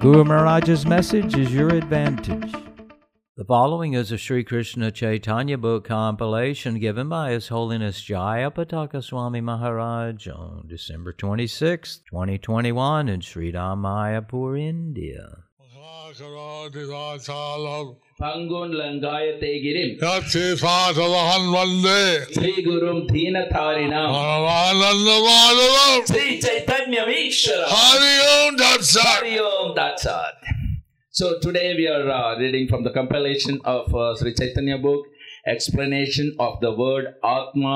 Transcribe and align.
Guru 0.00 0.22
Maharaj's 0.22 0.86
message 0.86 1.36
is 1.36 1.52
your 1.52 1.70
advantage. 1.70 2.52
The 3.36 3.44
following 3.44 3.94
is 3.94 4.12
a 4.12 4.16
Sri 4.16 4.44
Krishna 4.44 4.92
Chaitanya 4.92 5.58
book 5.58 5.86
compilation 5.86 6.78
given 6.78 7.08
by 7.08 7.32
His 7.32 7.48
Holiness 7.48 8.00
Jaya 8.00 8.52
Pataka 8.52 9.02
Swami 9.02 9.40
Maharaj 9.40 10.28
on 10.28 10.68
December 10.68 11.12
26, 11.12 12.02
2021 12.10 13.08
in 13.08 13.20
Sri 13.20 13.50
Mayapur, 13.50 14.56
India. 14.60 15.47
Mahakarodhivachalam 16.63 17.85
பங்குன் 18.21 18.73
லங்காயத்தை 18.79 19.51
grim 19.65 19.93
Yati 20.03 20.43
Satavahan 20.61 21.43
Vande 21.53 21.99
Sri 22.35 22.51
குரும் 22.67 22.99
தீனதாரிணம் 23.11 24.09
Paramananda 24.15 25.15
Madhavam 25.27 26.01
Sri 26.11 26.25
சைத்தன்யம் 26.45 27.11
ஈஸ்வரம் 27.21 27.71
Hari 27.75 28.13
Om 28.33 28.51
Tat 28.63 28.83
Sat 28.91 29.07
Hari 29.13 29.35
Om 29.53 29.69
Tat 29.79 29.95
Sat. 30.05 30.35
So 31.13 31.25
today 31.45 31.67
we 31.79 31.85
are 31.95 32.05
uh, 32.19 32.31
reading 32.43 32.65
from 32.71 32.83
the 32.87 32.93
compilation 32.99 33.55
of 33.75 33.83
uh, 33.95 34.05
Sri 34.19 34.33
Chaitanya 34.39 34.77
book, 34.87 35.01
explanation 35.55 36.29
of 36.47 36.53
the 36.65 36.73
word 36.83 37.05
Atma, 37.35 37.75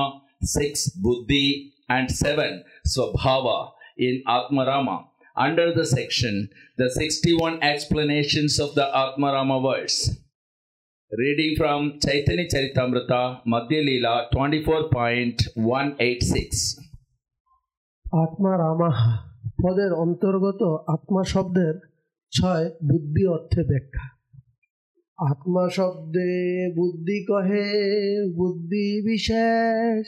six 0.58 0.72
Buddhi, 1.05 1.47
and 1.89 2.05
seven 2.23 2.52
Swabhava 2.94 3.58
in 4.00 4.16
Atmarama. 4.38 4.97
Under 5.36 5.72
the 5.72 5.86
section, 5.86 6.50
the 6.77 6.91
61 6.91 7.62
explanations 7.62 8.58
of 8.58 8.75
the 8.75 8.91
Atmarama 8.94 9.62
verse. 9.62 10.19
Reading 11.12 11.56
from 11.56 12.00
Chaitanya 12.00 12.47
Charitamrita, 12.47 13.42
Madhya 13.47 13.83
Leela 13.83 14.28
24.186. 14.30 16.77
আত্মা 18.06 18.58
রামাহা 18.58 19.33
পদের 19.62 19.92
অন্তর্গত 20.05 20.62
আত্মা 20.88 21.25
শব্দের 21.25 21.75
ছয় 22.33 22.70
বুদ্ধি 22.91 23.27
অর্থে 23.27 23.62
ব্যাখ্যা 23.70 24.06
আত্মা 25.19 25.69
শব্দে 25.69 26.72
বুদ্ধি 26.77 27.27
কহে 27.27 27.66
বুদ্ধি 28.36 29.00
বিশেষ 29.05 30.06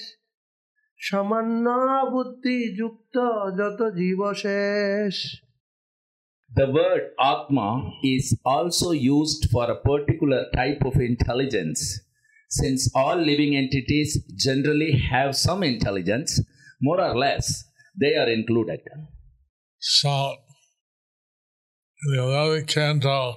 সামান্য 1.08 1.66
বুদ্ধি 2.14 2.58
যুক্ত 2.80 3.16
যত 3.59 3.80
জীবশেষ 4.00 5.16
The 6.58 6.67
word 6.78 7.03
Atma 7.31 7.69
is 8.16 8.25
also 8.53 8.88
used 9.17 9.42
for 9.52 9.66
a 9.69 9.81
particular 9.89 10.42
type 10.59 10.81
of 10.89 10.95
intelligence. 11.11 11.81
Since 12.59 12.81
all 13.02 13.17
living 13.31 13.53
entities 13.64 14.09
generally 14.45 14.92
have 15.11 15.31
some 15.47 15.61
intelligence, 15.73 16.31
more 16.81 17.00
or 17.08 17.16
less, 17.25 17.45
they 18.02 18.14
are 18.22 18.30
included. 18.39 18.81
So 19.97 20.14
in 22.03 22.08
the 22.16 22.22
eleventh 22.23 22.67
canto 22.67 23.36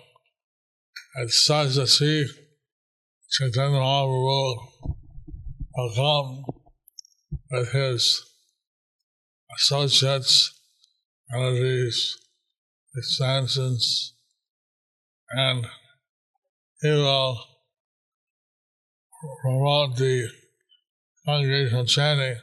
it 1.16 1.30
says 1.30 1.74
that 1.77 1.88
Sri 1.88 2.27
Chaitanya 3.28 3.78
Mahaprabhu 3.78 4.56
will 5.77 5.94
come 5.94 6.55
with 7.52 7.71
his 7.71 8.25
associates, 9.58 10.53
energies, 11.33 12.17
expansions, 12.95 14.13
and 15.31 15.65
he 16.81 16.89
will 16.89 17.37
promote 19.41 19.97
the 19.97 20.30
congregational 21.25 21.86
chanting. 21.86 22.37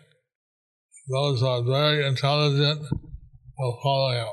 Those 1.08 1.40
who 1.40 1.46
are 1.46 1.62
very 1.62 2.06
intelligent 2.06 2.82
will 3.58 3.78
follow 3.82 4.12
him. 4.12 4.26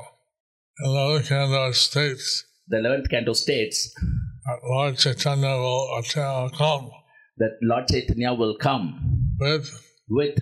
The 0.78 0.90
other 0.90 1.24
canto 1.24 1.72
states 1.74 2.46
The 2.68 2.78
11th 2.78 3.10
canto 3.10 3.34
states 3.34 3.94
that 4.46 4.60
Lord 4.64 4.98
Chaitanya 4.98 5.58
will 5.58 5.94
uh, 5.96 6.00
attend, 6.00 6.54
come 6.54 6.90
that 7.38 7.58
Lord 7.62 7.88
Chaitanya 7.90 8.34
will 8.34 8.56
come 8.58 9.36
with 9.40 9.70
with 10.10 10.40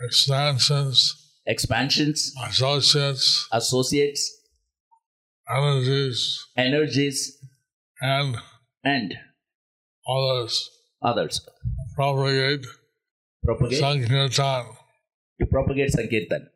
expansions, 0.00 1.14
expansions, 1.46 2.32
associates, 2.46 3.48
associates, 3.52 4.30
energies, 5.48 6.44
energies, 6.56 7.38
and 8.00 8.36
and 8.84 9.14
others 10.08 10.70
others. 11.02 11.40
propagate 11.96 12.66
Propagate, 13.44 13.78
Sankirtan. 13.78 14.64
to 15.40 15.46
propagate 15.46 15.90
Sankirtan. 15.92 16.48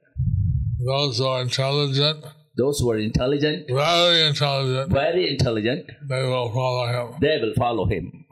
Those 0.87 1.19
who 1.19 1.26
are 1.26 1.43
intelligent, 1.43 2.25
Those 2.56 2.81
who 2.81 2.91
are 2.91 2.99
intelligent, 2.99 3.66
very 3.69 4.26
intelligent, 4.26 4.91
very 4.91 5.28
intelligent, 5.31 5.84
they 6.09 6.22
will 6.22 6.50
follow 6.50 6.87
him. 6.87 7.19
they 7.20 7.38
will 7.43 7.55
follow 7.56 7.87
him. 7.87 8.25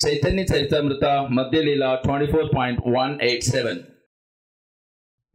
Chaitanya 0.00 0.44
Charitamrita, 0.44 1.28
Madhya 1.28 1.62
Leela 1.66 2.00
24.187. 2.04 3.86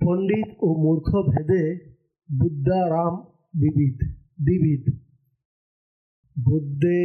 পণ্ডিত 0.03 0.49
ও 0.61 0.69
মূর্খ 0.85 1.09
ভেদে 1.31 1.65
বুদ্ধারাম 2.29 3.15
বিবিধ 3.55 3.99
দ্বিবিধ 4.39 4.85
বুদ্ধে 6.37 7.03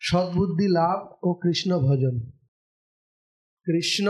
সদ্বুদ্ধি 0.01 0.69
লাভ 0.79 1.01
ও 1.27 1.29
কৃষ্ণ 1.43 1.71
ভজন 1.87 2.17
কৃষ্ণ 3.67 4.07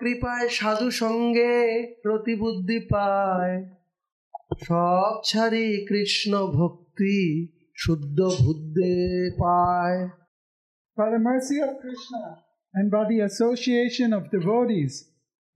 কৃপায় 0.00 0.46
সাধু 0.58 0.88
সঙ্গে 1.02 1.52
প্রতিবুদ্ধি 2.04 2.78
পায় 2.92 3.56
সব 4.66 5.12
ছাড়ি 5.28 5.66
কৃষ্ণ 5.90 6.32
ভক্তি 6.58 7.18
শুদ্ধ 7.82 8.18
বুদ্ধে 8.44 8.94
পায় 9.42 10.00
By 10.96 11.08
the 11.14 11.22
mercy 11.30 11.56
of 11.66 11.72
Krishna 11.82 12.24
and 12.74 12.86
by 12.94 13.02
the 13.10 13.18
association 13.30 14.08
of 14.18 14.22
devotees, 14.36 14.94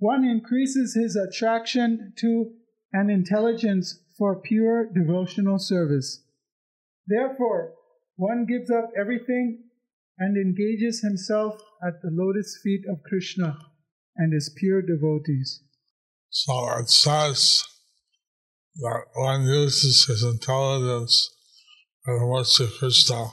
one 0.03 0.25
increases 0.25 0.97
his 1.01 1.15
attraction 1.15 2.13
to 2.17 2.51
and 2.93 3.09
intelligence 3.09 4.01
for 4.19 4.43
pure 4.43 4.91
devotional 4.93 5.61
service. 5.61 6.25
Therefore, 7.07 7.75
one 8.17 8.45
gives 8.45 8.69
up 8.69 8.91
everything 8.99 9.63
and 10.19 10.37
engages 10.37 11.03
himself 11.03 11.63
at 11.87 12.03
the 12.03 12.11
lotus 12.11 12.59
feet 12.65 12.83
of 12.91 13.05
Krishna 13.05 13.57
and 14.17 14.33
his 14.33 14.53
pure 14.59 14.83
devotees. 14.83 15.63
So 16.31 16.77
it 16.81 16.91
says 16.91 17.63
that 18.75 19.05
one 19.15 19.47
uses 19.47 20.07
his 20.07 20.25
intelligence 20.25 21.31
and 22.07 22.21
the 22.21 22.27
mercy 22.27 22.65
of 22.65 22.71
Krishna. 22.77 23.27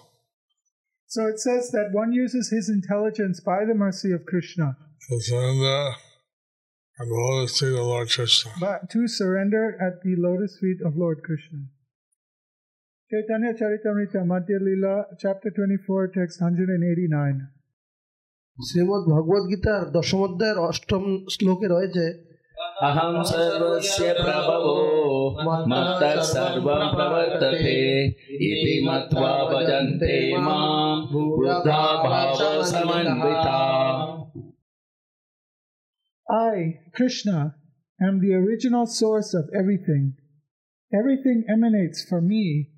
So 1.08 1.26
it 1.26 1.40
says 1.40 1.72
that 1.72 1.90
one 1.94 2.14
uses 2.14 2.52
his 2.52 2.70
intelligence 2.70 3.40
by 3.40 3.66
the 3.66 3.74
mercy 3.74 4.12
of 4.12 4.28
Krishna 4.28 4.78
to 5.10 5.20
surrender 5.22 5.96
to 7.00 7.06
the 7.06 7.82
Lord 7.82 8.10
Krishna. 8.10 8.52
But 8.60 8.90
to 8.90 9.08
surrender 9.08 9.78
at 9.80 10.02
the 10.04 10.16
lotus 10.18 10.58
feet 10.60 10.82
of 10.86 10.98
Lord 10.98 11.24
Krishna. 11.24 11.60
Chaitanya 13.12 13.54
Charitamrita 13.54 14.26
Madhya 14.26 14.60
Lila, 14.60 15.06
chapter 15.18 15.50
24, 15.50 16.08
text 16.10 16.42
189. 16.42 17.48
Srimad 18.58 19.04
ভগবদ 19.10 19.44
গীতার 19.52 19.84
দশম 19.96 20.20
অধ্যায়ের 20.28 20.58
অষ্টম 20.70 21.04
শ্লোকে 21.34 21.68
রয়েছে 21.74 22.06
অহম 22.88 23.16
সর্বস্য 23.32 23.98
প্রভবো 24.24 24.76
মত্তঃ 25.70 26.20
সর্বং 26.34 26.82
প্রবর্ততে 26.96 27.78
ইতি 28.48 28.76
মত্বা 28.88 29.32
ভজন্তে 29.52 30.14
মাম 30.48 30.96
বুদ্ধা 31.12 31.82
ভাব 32.06 32.30
I, 36.30 36.80
Krishna, 36.94 37.56
am 38.02 38.22
the 38.22 38.34
original 38.34 38.86
source 38.86 39.34
of 39.34 39.50
everything. 39.58 40.16
Everything 40.94 41.46
emanates 41.50 42.04
from 42.08 42.28
me. 42.28 42.70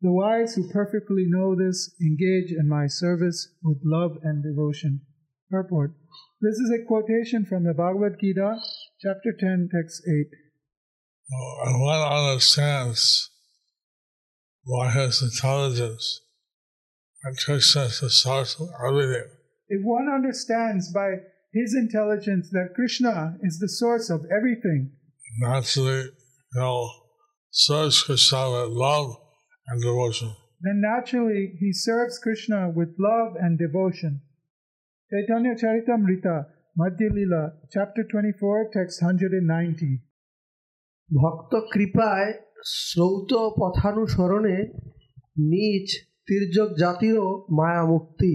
The 0.00 0.12
wise 0.12 0.54
who 0.54 0.70
perfectly 0.70 1.24
know 1.26 1.54
this 1.54 1.94
engage 2.00 2.52
in 2.52 2.68
my 2.68 2.86
service 2.86 3.48
with 3.62 3.78
love 3.84 4.18
and 4.22 4.42
devotion. 4.42 5.02
Purport. 5.50 5.92
This 6.40 6.56
is 6.56 6.70
a 6.70 6.86
quotation 6.86 7.44
from 7.44 7.64
the 7.64 7.74
Bhagavad 7.74 8.18
Gita, 8.20 8.56
chapter 9.00 9.32
10, 9.38 9.70
text 9.74 10.02
8. 10.06 10.26
Uh, 11.32 11.68
And 11.68 11.80
one 11.82 12.00
understands 12.00 13.30
by 14.66 14.90
his 14.90 15.22
intelligence 15.22 16.20
and 17.24 17.36
Krishna 17.36 17.82
is 17.82 18.00
the 18.00 18.10
source 18.10 18.60
of 18.60 18.68
everything. 18.86 19.28
If 19.68 19.84
one 19.84 20.08
understands 20.08 20.92
by 20.92 21.16
his 21.53 21.69
intelligence 21.75 22.45
that 22.51 22.73
Krishna 22.75 23.37
is 23.41 23.55
the 23.59 23.69
source 23.69 24.07
of 24.09 24.21
everything, 24.37 24.81
Naturally, 25.39 26.01
you 26.03 26.59
know, 26.61 26.77
serves 27.51 27.97
Krishna 28.03 28.41
with 28.53 28.69
love 28.87 29.07
and 29.67 29.77
devotion. 29.81 30.29
then 30.65 30.79
naturally 30.81 31.43
he 31.61 31.69
serves 31.73 32.15
Krishna 32.25 32.59
with 32.77 32.91
love 32.99 33.31
and 33.43 33.53
devotion. 33.57 34.13
Chaitanya 35.11 35.53
Charitamrita, 35.61 36.35
Madhya 36.79 37.09
Lila, 37.17 37.43
chapter 37.73 38.03
24, 38.03 38.69
text 38.77 38.95
190. 39.01 39.91
ভক্ত 41.09 41.53
কৃপায় 41.73 42.29
শ্রৌত 42.79 43.31
পথানুসরণে 43.61 44.57
নিজ 45.53 45.87
তির্যক 46.27 46.69
জাতিরও 46.81 47.27
মায়া 47.59 47.83
মুক্তি 47.93 48.33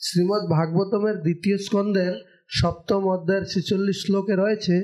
শ্রীমদ্ 0.00 0.44
ভাগবতমের 0.56 1.16
দ্বিতীয় 1.24 1.56
স্কন্দের 1.66 2.14
সপ্তম 2.58 3.02
অধ্যায়ের 3.14 3.44
ছেচল্লিশ 3.52 3.98
শ্লোকে 4.04 4.34
রয়েছে 4.42 4.76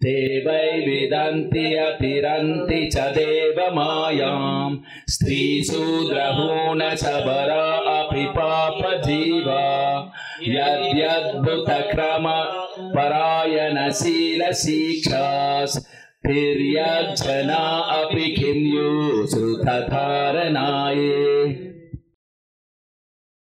ते 0.00 0.14
वै 0.44 0.66
वेदान्ति 0.86 1.62
अतिरन्ति 1.76 2.80
च 2.86 2.96
देवमायां 3.16 4.70
स्त्रीशूद्रहूणशबरा 5.14 7.64
अपि 7.94 8.26
पापजीवा 8.36 9.64
यद्यद्भुतक्रम 10.48 12.26
परायणशीलशिक्षास् 12.94 15.76
तिर्यज्जना 16.26 17.62
अपि 17.96 18.26
किं 18.36 18.60
युसुतधारणाये 18.76 19.58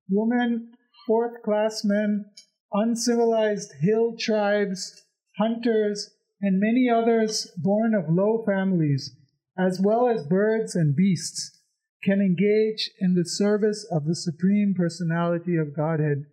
Women, 0.10 0.74
fourth 1.08 1.42
class 1.44 1.84
men, 1.84 2.26
uncivilized 2.73 3.73
hill 3.81 4.15
tribes, 4.19 5.03
hunters, 5.39 6.11
and 6.41 6.61
many 6.61 6.89
others 6.89 7.51
born 7.57 7.95
of 7.95 8.13
low 8.13 8.43
families, 8.47 9.15
as 9.59 9.81
well 9.83 10.09
as 10.09 10.27
birds 10.27 10.75
and 10.75 10.97
beasts, 10.97 11.59
can 12.03 12.21
engage 12.21 12.91
in 12.99 13.15
the 13.15 13.25
service 13.25 13.87
of 13.91 14.07
the 14.07 14.15
Supreme 14.15 14.75
Personality 14.75 15.57
of 15.57 15.77
Godhead, 15.77 16.25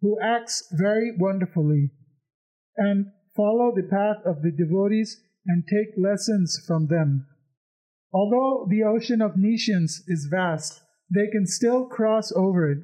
who 0.00 0.18
acts 0.20 0.68
very 0.72 1.12
wonderfully, 1.18 1.90
and 2.76 3.06
follow 3.34 3.72
the 3.74 3.88
path 3.88 4.18
of 4.26 4.42
the 4.42 4.50
devotees 4.50 5.20
and 5.46 5.64
take 5.66 5.94
lessons 5.96 6.62
from 6.66 6.88
them. 6.88 7.26
Although 8.12 8.66
the 8.68 8.82
ocean 8.82 9.22
of 9.22 9.36
nescience 9.36 10.02
is 10.06 10.28
vast, 10.30 10.82
they 11.12 11.26
can 11.28 11.46
still 11.46 11.86
cross 11.86 12.32
over 12.32 12.70
it. 12.70 12.78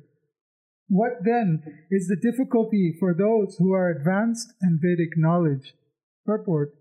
What 0.91 1.23
then 1.23 1.63
is 1.89 2.09
the 2.09 2.17
difficulty 2.17 2.97
for 2.99 3.15
those 3.15 3.55
who 3.59 3.73
are 3.73 3.91
advanced 3.91 4.53
in 4.61 4.81
Vedic 4.83 5.17
knowledge? 5.17 5.75
Purport. 6.27 6.75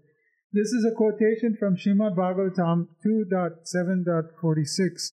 This 0.52 0.72
is 0.72 0.84
a 0.84 0.96
quotation 0.96 1.56
from 1.56 1.76
Srimad 1.76 2.16
Bhagavatam 2.16 2.88
2.7.46. 3.06 5.12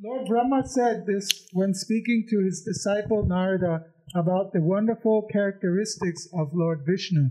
Lord 0.00 0.28
Brahma 0.28 0.62
said 0.64 1.06
this 1.06 1.48
when 1.52 1.74
speaking 1.74 2.24
to 2.30 2.44
his 2.44 2.62
disciple 2.62 3.26
Narada 3.26 3.86
about 4.14 4.52
the 4.52 4.62
wonderful 4.62 5.26
characteristics 5.32 6.28
of 6.32 6.54
Lord 6.54 6.86
Vishnu. 6.86 7.30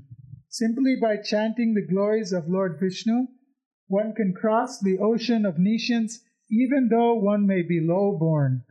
Simply 0.50 0.98
by 1.01 1.16
chanting 1.16 1.74
the 1.74 1.88
glories 1.88 2.33
of 2.33 2.50
Lord 2.50 2.77
Vishnu, 2.77 3.27
one 3.88 4.13
can 4.13 4.33
cross 4.33 4.81
the 4.81 4.98
ocean 5.00 5.45
of 5.45 5.57
nescience 5.57 6.19
even 6.51 6.89
though 6.89 7.13
one 7.13 7.48
may 7.48 7.62
be 7.62 7.80
low 7.80 8.18
born. 8.19 8.66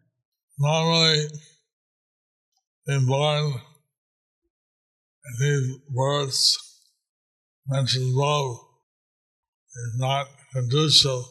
Normally, 0.59 1.27
being 2.87 3.07
born 3.07 3.61
in 5.25 5.35
these 5.41 5.79
words 5.93 6.81
mentions 7.69 8.15
love 8.15 8.57
is 9.77 9.99
not 9.99 10.27
conducive 10.53 11.23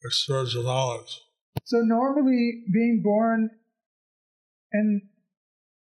for 0.00 0.10
spiritual 0.10 0.62
knowledge. 0.62 1.20
So 1.64 1.78
normally 1.80 2.62
being 2.72 3.02
born 3.04 3.50
and 4.72 5.02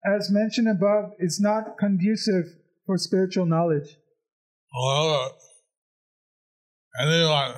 as 0.05 0.31
mentioned 0.31 0.69
above 0.69 1.13
is 1.19 1.41
not 1.41 1.79
conducive 1.79 2.45
for 2.87 2.99
spiritual 2.99 3.47
knowledge. 3.47 3.97
However, 4.73 5.31
anyone, 7.01 7.55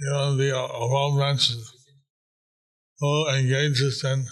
even 0.00 0.38
the 0.38 0.56
above 0.56 1.18
mentioned, 1.18 1.62
who 3.00 3.28
engages 3.28 4.04
in 4.04 4.26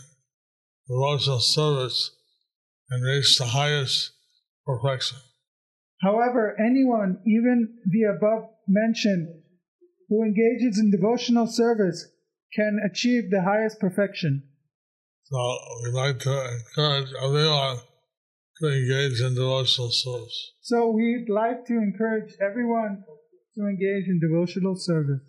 devotional 0.88 1.40
service 1.40 2.10
and 2.90 3.02
reach 3.02 3.38
the 3.38 3.46
highest 3.46 4.12
perfection. 4.66 5.18
However, 6.00 6.54
anyone, 6.60 7.20
even 7.26 7.78
the 7.90 8.04
above 8.04 8.50
mentioned, 8.68 9.28
who 10.08 10.22
engages 10.22 10.78
in 10.78 10.90
devotional 10.90 11.46
service 11.46 12.06
can 12.54 12.78
achieve 12.90 13.30
the 13.30 13.42
highest 13.42 13.80
perfection. 13.80 14.42
So 15.24 15.58
we'd 15.82 15.94
like 15.94 16.18
to 16.20 16.30
encourage 16.30 17.12
everyone 17.22 17.78
to 18.60 18.68
engage 18.68 19.20
in 19.20 19.34
devotional 19.34 19.90
service. 19.90 20.52
So 20.62 20.90
we'd 20.90 21.28
like 21.28 21.66
to 21.66 21.74
encourage 21.74 22.34
everyone 22.40 23.04
to 23.56 23.66
engage 23.66 24.08
in 24.08 24.20
devotional 24.20 24.76
service. 24.76 25.20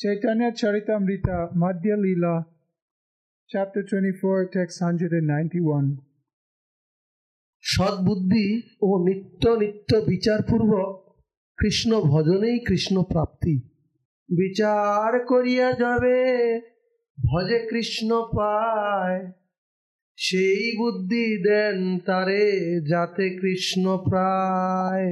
Chaitanya 0.00 0.52
Charitamrita 0.52 1.54
Madhya 1.54 1.96
Lila, 1.96 2.44
chapter 3.50 3.82
24, 3.82 4.50
text 4.52 4.82
191. 4.82 5.86
সদ্বুদ্ধি 7.64 8.48
ও 8.82 8.88
নিত্য 9.06 9.44
নিত্য 9.62 9.90
বিচারপূর্বক 10.10 10.92
কৃষ্ণ 11.58 11.90
ভজনেই 12.12 12.58
কৃষ্ণ 12.68 12.96
প্রাপ্তি 13.12 13.54
বিচার 14.28 15.10
করিয়া 15.30 15.68
যাবে 15.82 16.18
ভজে 17.18 17.58
কৃষ্ণ 17.70 18.10
পায় 18.36 19.18
সেই 20.18 20.64
বুদ্ধি 20.80 21.26
দেন 21.46 21.76
তারে 22.08 22.44
যাতে 22.90 23.26
কৃষ্ণ 23.40 23.84
প্রায় 24.08 25.10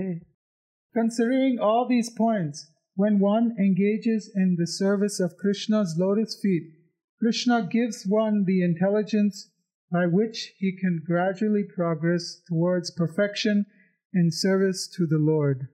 Considering 0.95 1.55
all 1.61 1.85
these 1.89 2.11
points, 2.15 2.59
when 2.95 3.19
one 3.19 3.57
engages 3.59 4.31
in 4.35 4.57
the 4.59 4.67
service 4.67 5.21
of 5.21 5.37
Krishna's 5.37 5.97
lotus 5.99 6.39
feet, 6.41 6.73
Krishna 7.21 7.67
gives 7.71 8.05
one 8.07 8.45
the 8.47 8.63
intelligence 8.63 9.51
by 9.91 10.07
which 10.07 10.53
he 10.59 10.77
can 10.77 11.03
gradually 11.07 11.65
progress 11.65 12.41
towards 12.49 12.91
perfection 12.91 13.67
in 14.13 14.31
service 14.31 14.89
to 14.97 15.07
the 15.07 15.19
Lord. 15.19 15.69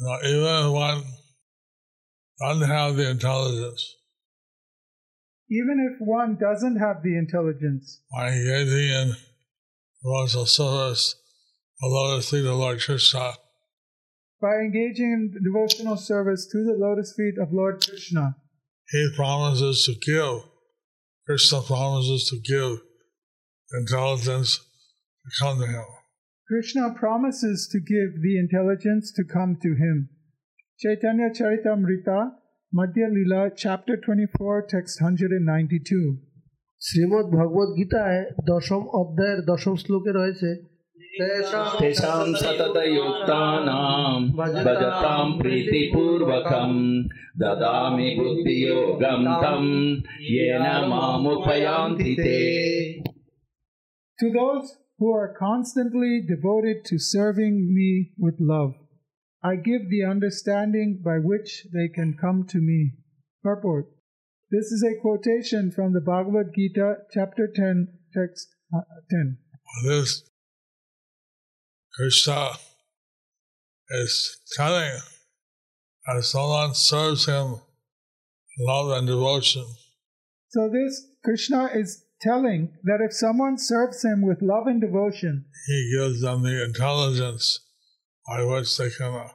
Now, 0.00 0.18
even 0.22 0.66
if 0.66 0.72
one 0.72 1.04
doesn't 2.40 2.68
have 2.68 2.96
the 2.96 3.10
intelligence, 3.10 3.96
Even 5.48 5.88
if 5.90 6.06
one 6.06 6.36
doesn't 6.36 6.76
have 6.76 7.02
the 7.02 7.16
intelligence, 7.16 8.00
by 8.12 8.28
engaging 8.30 8.90
in 8.90 9.14
devotional 10.02 10.46
service, 10.46 11.14
the 11.80 11.86
lotus 11.86 12.30
feet 12.30 12.44
of 12.44 12.56
Lord 12.56 12.80
Krishna, 12.80 13.32
by 14.45 14.55
engaging 14.55 15.11
in 15.11 15.43
devotional 15.43 15.97
service 15.97 16.47
to 16.51 16.63
the 16.63 16.75
lotus 16.77 17.13
feet 17.15 17.37
of 17.39 17.53
Lord 17.53 17.83
Krishna, 17.87 18.35
he 18.89 19.09
promises 19.15 19.85
to 19.85 19.93
give. 20.01 20.49
Krishna 21.25 21.61
promises 21.61 22.27
to 22.29 22.37
give 22.39 22.79
intelligence 23.73 24.57
to 24.57 25.29
come 25.39 25.59
to 25.59 25.67
him. 25.67 25.85
Krishna 26.47 26.93
promises 26.93 27.69
to 27.71 27.79
give 27.79 28.21
the 28.21 28.37
intelligence 28.37 29.11
to 29.13 29.23
come 29.23 29.57
to 29.61 29.75
him. 29.75 30.09
Chaitanya 30.79 31.29
Charitamrita, 31.29 32.31
Madhya 32.75 33.07
Lila, 33.13 33.51
chapter 33.55 33.95
24, 33.95 34.67
text 34.67 35.01
192. 35.01 36.31
Shrimad 36.87 37.27
ভগবদ 37.37 37.69
গীতায় 37.79 38.21
দশম 38.51 38.83
অধ্যায়ের 39.01 39.39
দশম 39.49 39.75
শ্লোকে 39.83 40.11
রয়েছে 40.19 40.49
तेषां 41.19 42.33
सततयुक्तानां 42.41 44.19
भजतां 44.37 45.25
प्रीतिपूर्वकं 45.39 46.73
ददामि 47.41 48.09
बुद्धियोगं 48.19 49.25
तं 49.43 49.65
येन 50.31 50.65
मामुपयान्ति 50.93 52.15
ते 52.19 52.37
To 54.21 54.29
those 54.33 54.77
who 54.99 55.11
are 55.11 55.33
constantly 55.37 56.21
devoted 56.31 56.83
to 56.85 56.97
serving 56.99 57.55
me 57.77 58.11
with 58.19 58.35
love, 58.39 58.73
I 59.43 59.55
give 59.55 59.89
the 59.89 60.03
understanding 60.09 61.01
by 61.03 61.17
which 61.17 61.67
they 61.73 61.87
can 61.87 62.15
come 62.21 62.43
to 62.49 62.59
me. 62.59 62.81
Purport 63.43 63.87
This 64.51 64.71
is 64.75 64.83
a 64.83 64.99
quotation 65.01 65.71
from 65.71 65.93
the 65.93 66.01
Bhagavad 66.01 66.51
Gita, 66.53 66.97
chapter 67.09 67.47
10, 67.55 67.87
text 68.13 68.55
uh, 68.75 68.81
10. 69.09 69.37
This 69.87 70.29
Krishna 71.96 72.50
is 73.90 74.38
telling 74.54 74.98
as 76.14 76.28
someone 76.28 76.74
serves 76.74 77.24
him 77.26 77.60
love 78.58 78.90
and 78.98 79.06
devotion, 79.06 79.64
So, 80.48 80.68
this 80.68 81.06
Krishna 81.24 81.70
is 81.74 82.04
telling 82.20 82.74
that 82.84 83.00
if 83.00 83.14
someone 83.14 83.56
serves 83.56 84.04
him 84.04 84.20
with 84.20 84.42
love 84.42 84.66
and 84.66 84.80
devotion, 84.80 85.46
he 85.66 85.96
gives 85.96 86.20
them 86.20 86.42
the 86.42 86.64
intelligence 86.64 87.60
by 88.28 88.44
which 88.44 88.76
they 88.76 88.90
can 88.90 89.30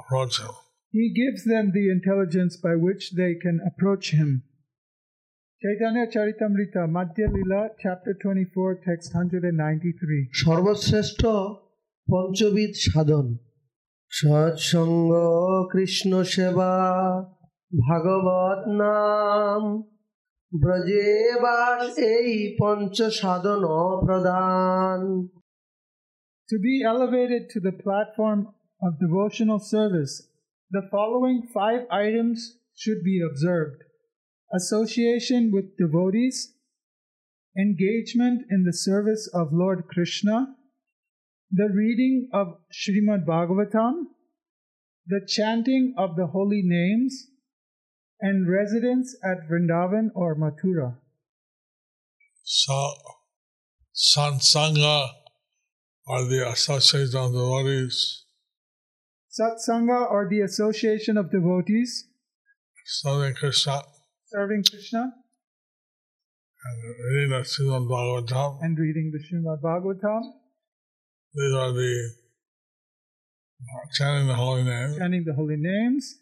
approach 0.00 0.40
him. 0.40 0.50
he 0.90 1.12
gives 1.14 1.44
them 1.44 1.70
the 1.72 1.88
intelligence 1.88 2.56
by 2.56 2.74
which 2.74 3.12
they 3.12 3.34
can 3.34 3.60
approach 3.64 4.10
him. 4.10 4.42
Chaitanya 5.62 6.08
Charitamrita, 6.08 6.90
Madhya 6.90 7.32
Lila, 7.32 7.68
chapter 7.78 8.14
24, 8.20 8.80
text 8.84 9.14
193. 9.14 10.22
সর্বশ্রেষ্ঠ 10.44 11.20
পঞ্চবিধ 12.08 12.72
সাধন 12.86 13.26
সৎসঙ্গ 14.10 15.10
কৃষ্ণ 15.72 16.12
সেবা 16.34 16.72
ভাগবত 17.72 18.60
নাম 18.82 19.62
ব্রজে 20.52 21.08
বাস 21.44 21.82
এই 22.14 22.30
পঞ্চ 22.60 22.96
সাধন 23.20 23.62
প্রধান 24.06 24.98
To 26.48 26.56
be 26.66 26.74
elevated 26.92 27.42
to 27.52 27.58
the 27.66 27.74
platform 27.84 28.40
of 28.84 28.90
devotional 29.04 29.60
service, 29.74 30.14
the 30.70 30.84
following 30.94 31.38
five 31.58 31.82
items 32.06 32.38
should 32.80 33.00
be 33.10 33.16
observed 33.28 33.80
association 34.54 35.50
with 35.52 35.76
devotees, 35.76 36.54
engagement 37.56 38.42
in 38.50 38.64
the 38.64 38.72
service 38.72 39.28
of 39.32 39.52
Lord 39.52 39.84
Krishna, 39.88 40.54
the 41.50 41.68
reading 41.74 42.28
of 42.32 42.58
Srimad 42.72 43.26
Bhagavatam, 43.26 44.04
the 45.06 45.20
chanting 45.26 45.94
of 45.98 46.16
the 46.16 46.28
holy 46.28 46.62
names, 46.64 47.26
and 48.20 48.48
residence 48.48 49.16
at 49.24 49.48
Vrindavan 49.50 50.08
or 50.14 50.36
Mathura. 50.36 50.96
So, 52.44 52.94
satsanga 53.94 55.08
are 56.06 56.24
the 56.24 56.48
association 56.48 57.18
of 57.18 57.32
devotees, 57.32 58.24
Satsanga 59.32 60.10
or 60.10 60.28
the 60.28 60.40
association 60.40 61.16
of 61.16 61.30
devotees. 61.30 62.06
Serving 62.84 63.34
Krishna, 63.34 63.80
serving 64.32 64.62
Krishna 64.70 65.12
and 66.64 66.76
reading 67.12 67.30
the 67.30 67.42
Srimad 67.44 67.86
Bhagavatam. 67.88 68.58
and 68.62 68.78
reading 68.78 69.12
the 69.12 69.20
Srimad 69.26 69.60
Bhagavatam, 69.60 70.22
These 71.34 71.54
are 71.54 71.72
the 71.72 72.10
chanting 73.96 74.28
the 74.28 74.34
holy 74.34 74.62
name 74.64 74.94
chanting 74.98 75.24
the 75.24 75.34
holy 75.34 75.56
names, 75.58 76.14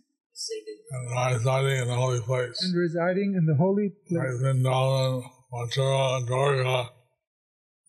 and 0.93 1.37
residing 1.37 1.83
in 1.83 1.89
the 1.89 1.95
holy 1.95 2.21
place. 2.21 2.63
and 2.65 2.75
residing 2.77 3.35
in 3.39 3.47
the 3.47 3.55
holy 3.57 3.91
Like 4.11 4.27
place, 4.27 4.43
Vrindavan, 4.43 5.23
Mathura, 5.53 6.27
Dwarka, 6.29 6.89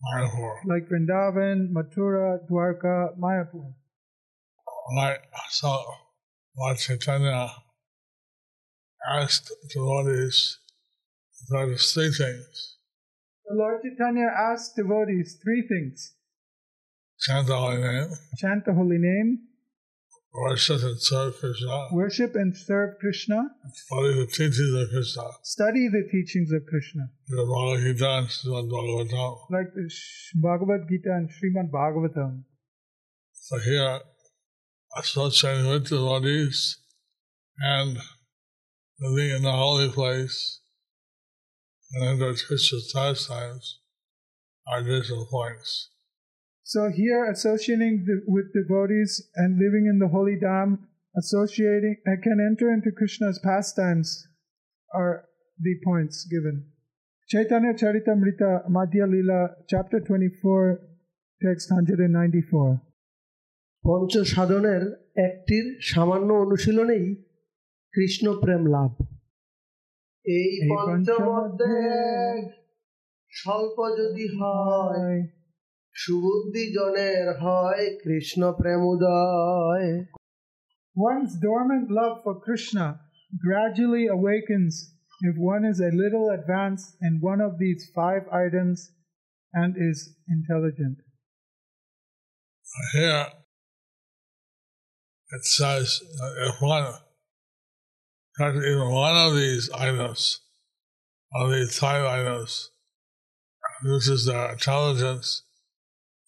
Mayapur. 0.04 0.54
like 0.66 0.88
Vrindavan, 0.88 1.72
Mathura, 1.72 2.38
Dwarka, 2.50 3.16
Mayapur. 3.18 3.74
Like, 4.96 5.22
so 5.50 5.68
Lord 6.58 6.76
Chaitanya 6.78 7.48
asked 9.08 9.48
the 9.48 9.68
devotees 9.68 10.58
that 11.50 11.68
is 11.68 11.92
three 11.92 12.12
things. 12.12 12.76
The 13.48 13.54
Lord 13.56 13.82
Chaitanya 13.82 14.28
asked 14.36 14.76
devotees 14.76 15.38
three 15.42 15.66
things. 15.68 16.14
Chant 17.20 17.46
the 17.46 17.56
holy 17.56 17.80
name, 17.82 18.08
chant 18.36 18.64
the 18.64 18.74
holy 18.74 18.98
name, 18.98 19.38
worship 20.32 20.82
and 20.82 21.00
serve 21.00 21.36
Krishna, 21.38 21.88
worship 21.92 22.34
and 22.34 22.56
serve 22.56 22.98
Krishna, 22.98 23.42
study 23.72 24.14
the 24.18 24.26
teachings 24.26 24.74
of 24.74 24.90
Krishna, 24.90 25.22
study 25.42 25.88
the 25.88 26.08
teachings 26.10 26.52
of 26.52 26.62
Krishna, 26.66 27.10
the 27.28 27.44
Bhagavad 27.44 27.84
Gita 27.98 28.10
and 28.18 28.28
Srimad 28.28 28.70
Bhagavatam. 28.70 29.38
like 29.50 29.74
the 29.74 29.90
Bhagavad 30.34 30.88
Gita 30.88 31.10
and 31.10 31.30
Srimad 31.30 31.70
Bhagavatam. 31.70 32.44
So 33.32 33.58
here, 33.58 34.00
associating 34.96 35.68
with 35.68 35.88
devotees 35.88 36.78
and 37.58 37.98
and 39.00 39.16
being 39.16 39.36
in 39.36 39.42
the 39.42 39.52
holy 39.52 39.90
place 39.90 40.60
and 41.92 42.04
in 42.04 42.18
the 42.18 42.42
Christian 42.46 42.80
pastimes 42.94 43.80
are 44.66 44.82
digital 44.82 45.26
points. 45.30 45.90
So 46.64 46.90
here, 46.94 47.30
associating 47.30 48.06
with 48.26 48.52
devotees 48.54 49.28
and 49.34 49.58
living 49.58 49.86
in 49.90 49.98
the 49.98 50.08
holy 50.08 50.36
dham, 50.42 50.78
associating 51.16 51.96
and 52.06 52.22
can 52.22 52.38
enter 52.40 52.72
into 52.72 52.90
Krishna's 52.96 53.40
pastimes 53.44 54.26
are 54.94 55.24
the 55.58 55.74
points 55.84 56.26
given. 56.30 56.66
Chaitanya 57.28 57.74
Charitamrita 57.74 58.70
Madhya 58.70 59.10
Lila, 59.10 59.48
chapter 59.68 60.00
24, 60.00 60.80
text 61.42 61.70
194. 61.70 62.80
পঞ্চ 63.86 64.12
সাধনের 64.32 64.82
একটির 65.26 65.66
সামান্য 65.90 66.28
অনুশীলনেই 66.44 67.06
কৃষ্ণ 67.93 68.25
প্রেম 68.43 68.63
লাভ 68.75 68.91
এই 70.25 70.47
এই 70.63 70.69
পঞ্চমধ্যে 70.71 71.69
পঞ্চমধ্যে 71.69 71.77
স্বল্প 73.33 73.77
যদি 73.99 74.25
হয় 74.39 75.15
সুবুদ্ধি 75.95 76.65
জনের 76.75 77.27
হয় 77.43 77.83
কৃষ্ণ 78.03 78.41
প্রেম 78.59 78.81
উদয় 78.93 79.89
One's 80.95 81.33
dormant 81.37 81.87
love 81.91 82.15
for 82.23 82.35
Krishna 82.39 82.85
gradually 83.39 84.05
awakens 84.07 84.73
if 85.21 85.35
one 85.37 85.63
is 85.63 85.79
a 85.79 85.91
little 85.91 86.29
advanced 86.31 86.95
in 87.01 87.19
one 87.21 87.39
of 87.39 87.59
these 87.59 87.81
five 87.93 88.23
items 88.33 88.77
and 89.53 89.75
is 89.77 90.15
intelligent. 90.27 90.97
Here, 92.93 93.27
it 95.29 95.45
says 95.45 95.99
that 96.17 96.33
if 96.47 96.61
one 96.61 96.85
practices 98.34 98.66
even 98.66 98.90
one 98.90 99.16
of 99.16 99.34
these 99.34 99.70
items, 99.70 100.40
of 101.34 101.50
these 101.50 101.78
five 101.78 102.04
items, 102.04 102.70
uses 103.84 104.26
their 104.26 104.52
intelligence, 104.52 105.42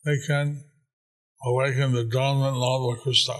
they 0.05 0.17
can 0.27 0.65
awaken 1.45 1.93
the 1.93 2.05
dormant 2.05 2.57
love 2.57 2.93
of 2.93 3.03
Krishna. 3.03 3.35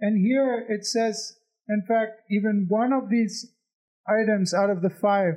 And 0.00 0.24
here 0.24 0.66
it 0.68 0.84
says, 0.84 1.36
in 1.68 1.82
fact, 1.86 2.22
even 2.30 2.66
one 2.68 2.92
of 2.92 3.08
these 3.10 3.52
items 4.08 4.52
out 4.52 4.70
of 4.70 4.82
the 4.82 4.90
five, 4.90 5.34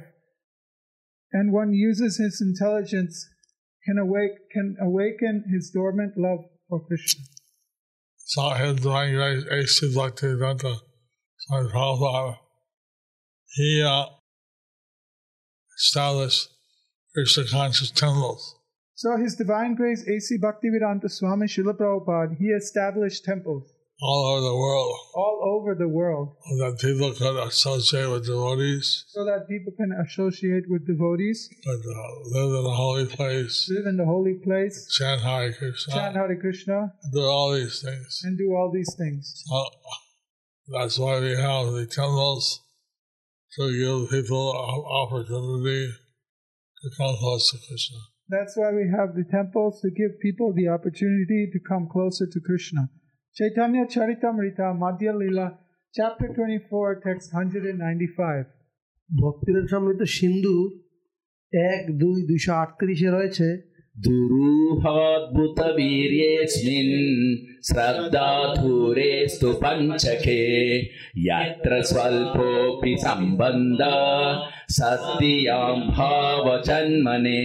and 1.32 1.52
one 1.52 1.74
uses 1.74 2.18
his 2.18 2.42
intelligence, 2.42 3.28
can 3.86 3.98
awake 3.98 4.50
can 4.52 4.76
awaken 4.82 5.44
his 5.54 5.72
dormant 5.74 6.14
love 6.18 6.40
for 6.68 6.86
Krishna. 6.86 7.24
So 8.18 8.50
his 8.50 8.78
divine 8.78 9.14
grace, 9.14 9.46
A.C. 9.52 9.94
Bhaktivedanta 9.96 10.78
Swami 11.38 11.70
Prabhupada, 11.70 12.38
he 13.56 13.82
uh, 13.82 14.06
established 15.78 16.50
Krishna 17.14 17.46
conscious 17.50 17.92
temples. 17.92 18.56
So 18.96 19.18
His 19.18 19.36
Divine 19.36 19.76
Grace 19.76 20.06
A.C. 20.08 20.38
Bhaktivedanta 20.38 21.10
Swami 21.10 21.48
Srila 21.48 21.74
Prabhupada, 21.78 22.36
he 22.38 22.48
established 22.48 23.24
temples. 23.26 23.72
all 24.02 24.26
over 24.28 24.42
the 24.42 24.56
world 24.56 24.94
all 25.16 25.38
over 25.56 25.74
the 25.74 25.88
world 25.88 26.28
so 26.50 26.56
that 26.58 26.78
people 26.82 27.14
could 27.14 27.38
associate 27.48 28.10
with 28.12 28.26
devotees, 28.26 29.06
so 29.08 29.24
that 29.24 29.48
people 29.48 29.72
can 29.80 29.92
associate 30.06 30.66
with 30.68 30.86
devotees, 30.86 31.48
could 31.64 31.80
uh, 31.80 32.12
live 32.36 32.52
in 32.60 32.64
the 32.66 32.78
holy 32.84 33.06
place, 33.06 33.70
live 33.72 33.86
in 33.88 33.96
the 33.96 34.04
holy 34.06 34.36
place, 34.44 34.76
chant 34.98 35.22
Hare 35.22 35.54
Krishna, 35.54 35.94
chant 35.94 36.16
Hare 36.18 36.36
Krishna, 36.36 36.92
do 37.14 37.22
all 37.22 37.54
these 37.54 37.82
things. 37.82 38.22
and 38.26 38.38
do 38.38 38.48
all 38.54 38.70
these 38.78 38.94
things. 38.98 39.44
So 39.46 39.66
that's 40.74 41.00
why 41.00 41.20
we 41.22 41.34
have 41.48 41.72
the 41.72 41.86
temples 41.86 42.65
to 43.57 43.65
give 43.81 44.11
people 44.11 44.47
an 44.73 44.81
opportunity 45.03 45.93
to 46.83 46.91
come 46.97 47.17
close 47.17 47.51
to 47.51 47.59
Krishna. 47.69 47.99
That's 48.29 48.57
why 48.57 48.71
we 48.73 48.89
have 48.97 49.15
the 49.15 49.25
temples 49.31 49.81
to 49.83 49.91
give 49.91 50.21
people 50.21 50.53
the 50.55 50.69
opportunity 50.69 51.51
to 51.53 51.59
come 51.69 51.89
closer 51.93 52.27
to 52.27 52.41
Krishna. 52.41 52.89
Chaitanya 53.35 53.87
Charitamrita 53.87 54.79
Madhya 54.79 55.13
Lila, 55.19 55.59
chapter 55.95 56.29
24, 56.29 57.01
text 57.07 57.35
195. 57.35 58.47
ভক্তির 59.23 59.57
সমৃদ্ধ 59.73 60.03
সিন্ধু 60.19 60.57
এক 61.73 61.83
দুই 62.03 62.19
দুইশো 62.29 62.53
আটত্রিশে 62.63 63.09
রয়েছে 63.17 63.47
दुरूहाद्भुतवीर्येऽस्मिन् 64.05 66.93
श्रद्धाधूरेस्तु 67.69 69.51
पञ्चके 69.63 70.37
यत्र 71.25 71.81
स्वल्पोऽपि 71.91 72.93
सम्बन्ध 73.01 73.83
सत्यां 74.77 75.75
भावजन्मने 75.97 77.43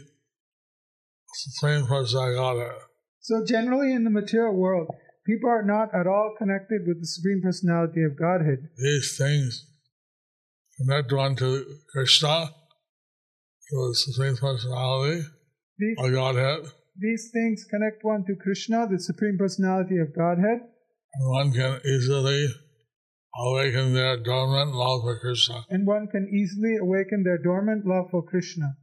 Supreme 1.34 1.86
Personality 1.86 2.34
of 2.34 2.36
Godhead. 2.36 2.80
So, 3.20 3.44
generally 3.46 3.92
in 3.92 4.02
the 4.02 4.10
material 4.10 4.54
world, 4.54 4.88
people 5.24 5.50
are 5.50 5.62
not 5.62 5.94
at 5.94 6.08
all 6.08 6.34
connected 6.36 6.84
with 6.86 7.00
the 7.00 7.06
Supreme 7.06 7.42
Personality 7.42 8.02
of 8.02 8.16
Godhead. 8.18 8.70
These 8.76 9.16
things 9.16 9.71
connect 10.77 11.11
one 11.11 11.35
to 11.37 11.49
Krishna, 11.93 12.35
to 13.69 13.75
the 13.89 13.95
Supreme 13.95 14.37
Personality 14.37 15.23
These, 15.79 15.97
of 15.99 16.11
Godhead, 16.13 16.59
these 16.99 17.29
things 17.33 17.65
connect 17.69 18.03
one 18.03 18.23
to 18.27 18.33
Krishna, 18.35 18.87
the 18.89 18.99
Supreme 18.99 19.37
Personality 19.37 19.97
of 19.97 20.15
Godhead, 20.15 20.59
and 21.13 21.23
one 21.39 21.51
can 21.51 21.79
easily 21.85 22.41
awaken 23.45 23.93
their 23.93 24.17
dormant 24.17 24.71
love 24.73 25.01
for 25.05 25.19
Krishna. 25.19 25.57
and 25.69 25.85
one 25.85 26.07
can 26.13 26.25
easily 26.39 26.77
awaken 26.77 27.23
their 27.23 27.37
dormant 27.37 27.85
love 27.85 28.07
for 28.11 28.23
Krishna. 28.23 28.77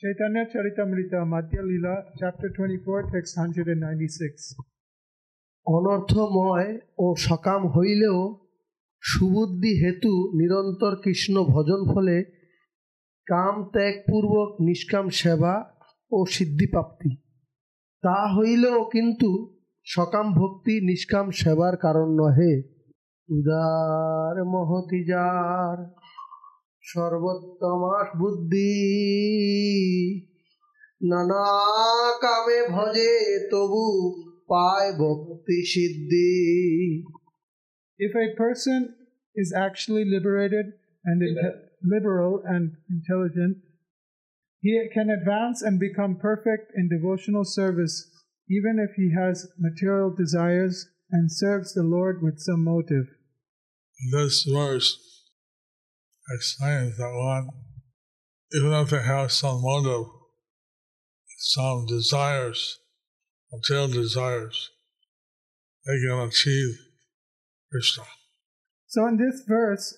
Chaitanya 0.00 0.44
Charitamrita 0.52 1.20
Madhya 1.24 1.62
Lila, 1.70 1.96
chapter 2.20 2.48
24, 2.56 3.10
text 3.14 3.32
196. 3.38 4.56
অনর্থময় 5.76 6.68
ও 7.04 7.06
সকাম 7.26 7.60
হইলেও 7.76 8.18
সুবুদ্ধি 9.01 9.71
হেতু 9.81 10.13
নিরন্তর 10.33 10.95
কৃষ্ণ 11.03 11.43
ভজন 11.43 11.93
ফলে 11.93 12.23
কাম 13.25 13.69
ত্যাগপূর্বক 13.73 14.61
নিষ্কাম 14.61 15.09
সেবা 15.09 15.53
ও 16.11 16.25
সিদ্ধিপ্রাপ্তি 16.25 17.15
তা 18.03 18.35
হইলেও 18.35 18.83
কিন্তু 18.83 19.61
সকাম 19.85 20.33
ভক্তি 20.33 20.81
নিষ্কাম 20.81 21.31
সেবার 21.31 21.77
কারণ 21.77 22.09
নহে। 22.09 22.53
উদার 23.29 24.45
মহতি 24.45 25.05
যার 25.07 25.95
সর্বোত্তমাস 26.81 28.07
বুদ্ধি, 28.17 28.73
নানা 31.01 31.45
কামে 32.21 32.59
ভজে 32.71 33.47
তবু 33.51 33.85
পায় 34.47 34.91
ভক্তি 34.93 35.65
সিদ্ধি। 35.65 37.20
If 38.03 38.15
a 38.15 38.35
person 38.35 38.95
is 39.35 39.53
actually 39.55 40.05
liberated 40.05 40.73
and 41.05 41.21
inte- 41.21 41.69
liberal 41.83 42.41
and 42.43 42.75
intelligent, 42.89 43.57
he 44.59 44.89
can 44.91 45.11
advance 45.11 45.61
and 45.61 45.79
become 45.79 46.17
perfect 46.17 46.71
in 46.75 46.89
devotional 46.89 47.45
service, 47.45 48.09
even 48.49 48.79
if 48.79 48.95
he 48.95 49.13
has 49.13 49.47
material 49.59 50.09
desires 50.09 50.87
and 51.11 51.31
serves 51.31 51.75
the 51.75 51.83
Lord 51.83 52.23
with 52.23 52.39
some 52.39 52.63
motive. 52.63 53.05
This 54.11 54.49
verse 54.51 54.97
explains 56.31 56.97
that 56.97 57.13
one, 57.13 57.49
even 58.51 58.73
if 58.73 58.89
they 58.89 59.03
have 59.03 59.31
some 59.31 59.61
motive, 59.61 60.07
some 61.37 61.85
desires, 61.85 62.79
material 63.51 63.89
desires, 63.89 64.71
they 65.85 65.99
can 65.99 66.27
achieve 66.27 66.90
Krishna. 67.71 68.03
So, 68.87 69.07
in 69.07 69.17
this 69.17 69.43
verse, 69.47 69.97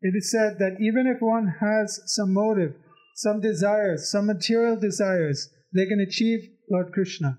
it 0.00 0.14
is 0.16 0.30
said 0.30 0.58
that 0.58 0.76
even 0.80 1.06
if 1.06 1.20
one 1.20 1.54
has 1.60 2.00
some 2.06 2.32
motive, 2.32 2.74
some 3.14 3.40
desires, 3.40 4.10
some 4.10 4.26
material 4.26 4.78
desires, 4.78 5.50
they 5.74 5.86
can 5.86 6.00
achieve 6.00 6.40
Lord 6.70 6.92
Krishna. 6.92 7.38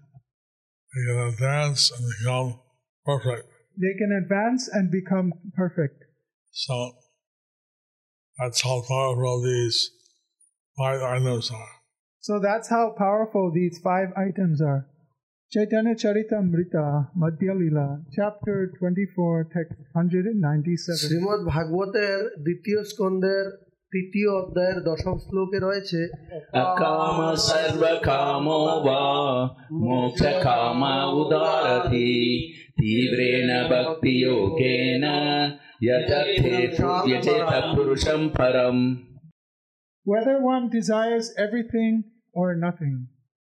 They 0.94 1.14
can 1.14 1.34
advance 1.34 1.92
and 1.92 2.10
become 2.20 2.60
perfect. 3.06 3.48
They 3.80 3.94
can 3.98 4.12
advance 4.24 4.68
and 4.68 4.92
become 4.92 5.34
perfect. 5.56 6.04
So 6.52 6.94
that's 8.40 8.62
how 8.62 8.84
powerful 8.88 9.44
these 9.44 9.92
five 10.78 11.02
items 11.02 11.52
are. 11.52 11.70
So 12.20 12.40
that's 12.40 12.70
how 12.70 12.94
powerful 12.98 13.52
these 13.54 13.80
five 13.84 14.10
items 14.18 14.62
are. 14.62 14.88
Chaitanya 15.52 15.96
Charita 15.96 16.44
Charitamrita, 16.44 17.08
Madhya 17.18 17.58
Lila, 17.58 18.02
chapter 18.12 18.70
24, 18.78 19.48
text 19.50 19.80
197. 19.96 20.98
Shrimad 21.02 21.42
তৃতীয় 23.92 24.30
অধ্যায়ের 24.40 24.80
দশম 24.90 25.16
শ্লোকে 25.26 25.60
রয়েছে 25.68 26.00
কাম 26.82 27.18
সর্ব 27.48 27.84
কামো 28.08 28.62
মোক্ষ 29.84 30.22
কাম 30.46 30.82
উদারতি 31.22 32.12
তীব্রেণ 32.78 33.50
ভক্তি 33.72 34.16
যোগেন 34.24 35.06
পুরুষম 37.76 38.22
পরম 38.36 38.78
Whether 40.06 40.38
one 40.54 40.66
desires 40.78 41.26
everything 41.46 41.94
or 42.36 42.50
nothing. 42.66 42.98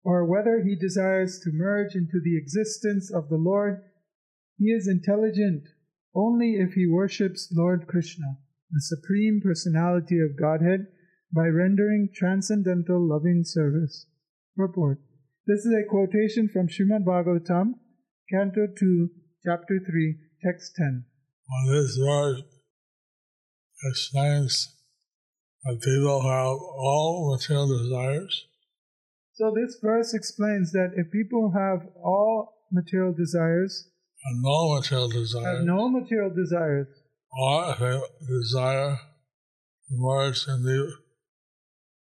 Or 0.04 0.26
whether 0.26 0.62
he 0.64 0.76
desires 0.76 1.40
to 1.44 1.52
merge 1.54 1.96
into 1.96 2.20
the 2.24 2.38
existence 2.38 3.12
of 3.14 3.30
the 3.30 3.38
Lord, 3.38 3.82
he 4.58 4.66
is 4.66 4.88
intelligent 4.88 5.64
only 6.16 6.56
if 6.56 6.74
he 6.74 6.88
worships 6.88 7.52
Lord 7.56 7.88
Krishna, 7.88 8.38
the 8.72 8.82
Supreme 8.82 9.42
Personality 9.44 10.20
of 10.20 10.40
Godhead, 10.40 10.88
by 11.34 11.46
rendering 11.48 12.10
transcendental 12.14 13.08
loving 13.08 13.44
service. 13.46 14.08
Purport 14.56 15.00
This 15.46 15.60
is 15.60 15.74
a 15.74 15.88
quotation 15.88 16.50
from 16.50 16.68
Srimad 16.68 17.06
Bhagavatam, 17.06 17.76
Canto 18.32 18.68
2, 18.78 19.10
Chapter 19.46 19.80
3, 19.80 20.16
Text 20.44 20.74
10. 20.76 21.06
Well, 21.48 21.82
this 21.82 21.98
verse 21.98 22.42
explains 23.92 24.76
that 25.64 25.82
people 25.82 26.22
have 26.22 26.58
all 26.58 27.32
material 27.32 27.68
desires, 27.68 28.48
So, 29.40 29.54
this 29.56 29.78
verse 29.82 30.14
explains 30.14 30.74
that 30.74 30.92
if 30.98 31.14
people 31.14 31.54
have 31.56 31.88
all 31.96 32.68
material 32.74 33.14
desires, 33.14 33.88
and 34.26 34.42
no 34.44 34.76
material 34.76 35.10
have 35.10 35.18
desires, 35.18 35.66
no 35.66 35.88
material 35.88 36.30
desires, 36.36 36.88
or 37.32 37.72
if 37.72 37.80
they 37.80 38.28
desire 38.28 38.98
to 38.98 39.96
merge 39.96 40.46
in 40.46 40.62
the 40.64 40.92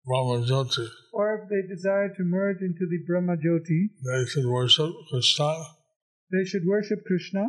Brahma 0.06 0.46
Jyoti, 0.46 0.88
or 1.12 1.42
if 1.42 1.50
they 1.50 1.68
desire 1.74 2.10
to 2.10 2.24
merge 2.24 2.62
into 2.62 2.86
the 2.86 3.00
Brahma 3.08 3.38
Jyoti, 3.38 3.90
they 4.06 4.26
should 4.30 4.46
worship 4.46 4.94
Krishna. 5.10 5.56
they 6.32 6.46
should 6.46 6.68
worship 6.68 7.00
Krishna. 7.08 7.48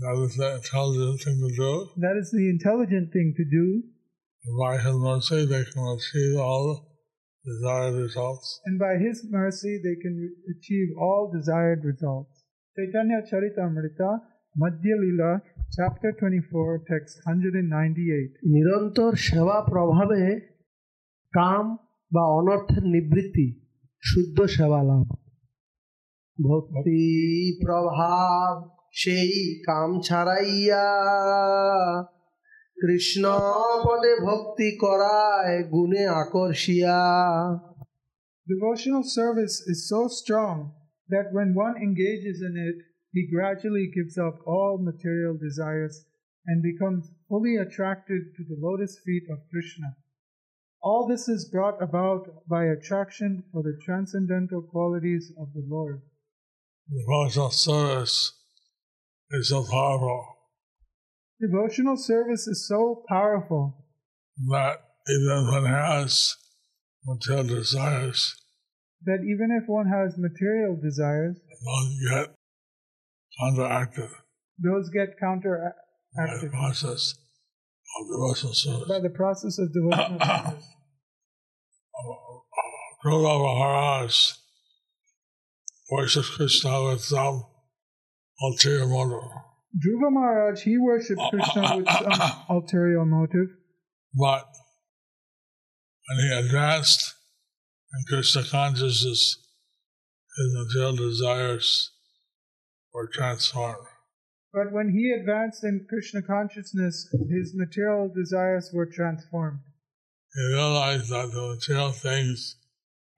That 0.00 0.22
is 0.22 0.36
the 0.36 0.56
intelligent 0.56 1.22
thing 1.22 1.40
to 1.40 1.56
do. 1.56 1.88
That 1.96 2.18
is 2.20 2.30
the 2.30 2.50
intelligent 2.50 3.10
thing 3.10 3.32
to 3.38 3.44
do. 3.46 3.84
By 4.60 4.76
His 4.76 4.94
mercy, 4.96 5.46
they 5.46 5.64
can 5.64 5.96
achieve 5.96 6.36
all 6.36 6.91
desired 7.44 7.94
results. 7.96 8.60
and 8.66 8.78
by 8.78 8.94
His 8.96 9.18
mercy 9.30 9.74
they 9.82 9.96
can 10.02 10.14
achieve 10.52 10.88
all 10.98 11.22
desired 11.32 11.80
results. 11.84 12.34
Chaitanya 12.76 13.18
Charitamrita, 13.28 14.10
Madhya 14.56 14.96
Lila, 15.02 15.32
chapter 15.76 16.10
24, 16.12 16.84
text 16.90 17.14
198. 17.26 18.30
নিরন্তর 18.54 19.12
সেবা 19.26 19.56
প্রভাবে 19.72 20.22
কাম 21.34 21.64
বা 22.12 22.24
অনর্থের 22.38 22.84
নিবৃত্তি 22.94 23.46
শুদ্ধ 24.02 24.38
সেবা 24.56 24.80
লাভ 24.88 25.06
ভক্তি 26.38 27.02
প্রভাব 27.64 28.52
সেই 28.94 29.32
কাম 29.68 29.90
ছাড়াইয়া 30.00 30.86
কৃষ্ণ 32.81 33.23
পদে 33.85 34.13
ভক্তি 34.25 34.69
করায় 34.83 35.57
গুণে 35.73 36.03
আকর্ষিয়া 36.21 36.99
Devotional 38.53 39.05
service 39.19 39.55
is 39.71 39.79
so 39.91 40.01
strong 40.19 40.57
that 41.13 41.33
when 41.35 41.49
one 41.65 41.75
engages 41.87 42.37
in 42.47 42.55
it, 42.69 42.77
he 43.15 43.33
gradually 43.35 43.87
gives 43.97 44.15
up 44.27 44.35
all 44.53 44.73
material 44.89 45.35
desires 45.47 45.95
and 46.47 46.69
becomes 46.69 47.03
fully 47.27 47.55
attracted 47.57 48.21
to 48.35 48.41
the 48.49 48.59
lotus 48.65 48.93
feet 49.05 49.25
of 49.33 49.47
Krishna. 49.51 49.89
All 50.87 51.03
this 51.11 51.27
is 51.35 51.51
brought 51.55 51.79
about 51.87 52.23
by 52.47 52.63
attraction 52.65 53.31
for 53.51 53.61
the 53.63 53.77
transcendental 53.85 54.61
qualities 54.73 55.25
of 55.41 55.47
the 55.55 55.65
Lord. 55.75 55.97
Devotional 56.89 57.51
service 57.51 58.17
is 59.31 59.49
so 59.49 59.59
powerful 59.65 60.21
Devotional 61.42 61.96
service 61.96 62.46
is 62.46 62.68
so 62.68 63.04
powerful 63.08 63.84
that 64.50 64.76
even 65.08 65.48
if 65.48 65.54
one 65.54 65.66
has 65.66 66.36
material 67.04 67.44
desires, 67.44 68.36
that 69.04 69.18
even 69.24 69.50
if 69.60 69.68
one 69.68 69.88
has 69.88 70.16
material 70.16 70.78
desires, 70.80 71.36
those 71.66 71.98
get 72.08 72.34
counteracted 73.40 74.10
those 74.62 74.90
get 74.90 75.18
by 75.20 76.26
the 76.40 76.48
process 76.48 77.14
of 77.98 78.06
devotional 78.08 78.54
service. 78.54 78.88
by 78.88 79.00
the 79.00 79.10
process 79.10 79.58
of 79.58 79.72
devotional 79.72 80.20
service. 80.20 80.68
Dhruva 83.04 83.42
Maharaj 83.42 84.32
worships 85.90 86.30
Krishna 86.30 86.84
with 86.84 87.00
some 87.00 87.44
ulterior 88.40 88.86
motive, 88.86 89.28
Dhruva 89.74 90.12
Maharaj, 90.12 90.62
he 90.62 90.76
worshipped 90.76 91.20
oh, 91.20 91.30
Krishna 91.30 91.62
oh, 91.64 91.72
oh, 91.72 91.76
with 91.78 91.88
some 91.88 92.32
ulterior 92.50 93.04
motive, 93.06 93.48
but 94.14 94.44
when 96.08 96.18
he 96.18 96.30
advanced 96.30 97.14
in 97.94 98.04
Krishna 98.06 98.42
consciousness, 98.44 99.38
his 100.36 100.54
material 100.54 100.96
desires 100.96 101.90
were 102.92 103.08
transformed. 103.12 103.86
but 104.52 104.72
when 104.72 104.90
he 104.90 105.10
advanced 105.10 105.64
in 105.64 105.86
Krishna 105.88 106.20
consciousness, 106.20 107.08
his 107.30 107.54
material 107.54 108.10
desires 108.14 108.70
were 108.74 108.86
transformed. 108.86 109.60
He 110.34 110.46
realized 110.48 111.08
that 111.10 111.32
the 111.32 111.56
material 111.56 111.92
things 111.92 112.56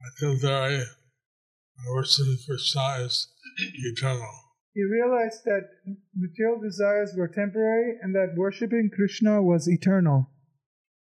are 0.01 0.29
temporary 0.29 0.77
and 0.77 1.95
worshiping 1.95 2.39
Krishna 2.47 2.99
is 3.01 3.27
eternal 3.59 4.44
He 4.76 4.84
realized 4.84 5.42
that 5.46 5.66
material 6.16 6.58
desires 6.62 7.16
were 7.18 7.28
temporary 7.28 7.90
and 8.02 8.16
that 8.16 8.36
worshipping 8.36 8.90
Krishna 8.90 9.42
was 9.42 9.68
eternal. 9.68 10.20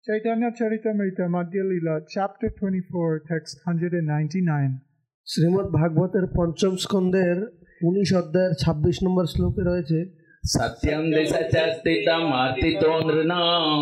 Chaitanya 0.06 0.50
Charitamrita 0.52 1.26
Madhya 1.28 1.64
Lila, 1.70 2.02
chapter 2.08 2.50
24, 2.50 3.24
text 3.28 3.54
199. 3.66 4.82
Shrimad 5.28 5.70
ভাগবতের 5.80 6.26
পঞ্চম 6.38 6.74
স্কন্ধের 6.84 7.38
উনিশ 7.88 8.10
অধ্যায়ের 8.22 8.54
ছাব্বিশ 8.62 8.98
নম্বর 9.06 9.26
শ্লোকে 9.34 9.64
রয়েছে 9.70 10.00
सत्यं 10.54 11.10
दिशचस्तितमार्तितो 11.12 12.92
नृणां 13.08 13.80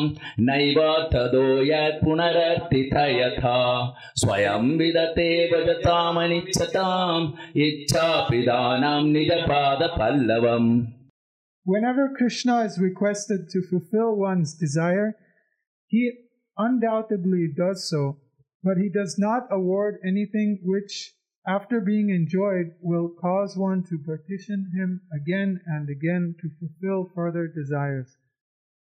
नैव 0.48 0.80
तदो 1.14 1.46
यत् 1.66 2.02
पुनरर्तिथ 2.04 2.96
यथा 3.20 3.60
स्वयं 4.22 4.66
विदते 4.78 5.30
भजतामनिच्छताम् 5.52 7.32
इच्छापिदानां 7.66 9.04
निजपादपल्लवम् 9.14 10.70
Whenever 11.70 12.14
Krishna 12.18 12.62
is 12.64 12.80
requested 12.80 13.50
to 13.50 13.62
fulfill 13.70 14.16
one's 14.16 14.54
desire, 14.58 15.16
he 15.88 16.12
undoubtedly 16.58 17.50
does 17.56 17.90
so, 17.90 18.20
but 18.64 18.78
he 18.78 18.90
does 18.90 19.18
not 19.20 19.44
award 19.52 19.96
anything 20.02 20.60
which, 20.64 21.14
after 21.47 21.81
being 21.81 22.11
enjoyed, 22.11 22.75
will 22.81 23.09
cause 23.21 23.57
one 23.57 23.83
to 23.85 23.99
petition 23.99 24.71
him 24.75 25.01
again 25.13 25.61
and 25.67 25.89
again 25.89 26.37
to 26.41 26.49
fulfill 26.59 27.11
further 27.15 27.49
desires. 27.49 28.17